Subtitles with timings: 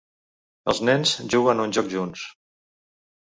[0.71, 2.25] Els nens juguen a un joc junts.